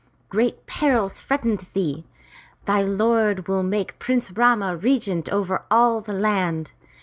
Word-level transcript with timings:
''Great 0.29 0.65
peril 0.65 1.09
threatens 1.09 1.67
thee. 1.67 2.07
Thy 2.65 2.81
lord 2.81 3.47
will 3.47 3.61
make 3.61 3.99
Prince 3.99 4.31
Rama 4.31 4.75
regent 4.75 5.29
over 5.29 5.63
all 5.69 6.01
the 6.01 6.11
land! 6.11 6.71